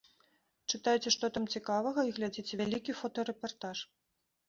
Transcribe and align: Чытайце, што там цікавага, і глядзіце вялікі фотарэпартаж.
Чытайце, 0.73 1.13
што 1.17 1.29
там 1.35 1.45
цікавага, 1.57 2.07
і 2.09 2.17
глядзіце 2.19 2.53
вялікі 2.65 2.99
фотарэпартаж. 3.05 3.89